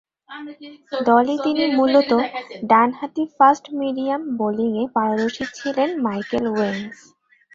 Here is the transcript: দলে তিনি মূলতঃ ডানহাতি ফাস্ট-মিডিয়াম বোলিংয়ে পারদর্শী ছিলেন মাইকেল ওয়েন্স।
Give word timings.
দলে 1.01 1.33
তিনি 1.45 1.63
মূলতঃ 1.77 2.19
ডানহাতি 2.71 3.23
ফাস্ট-মিডিয়াম 3.35 4.21
বোলিংয়ে 4.39 4.83
পারদর্শী 4.95 5.45
ছিলেন 5.57 5.89
মাইকেল 6.05 6.45
ওয়েন্স। 6.49 6.93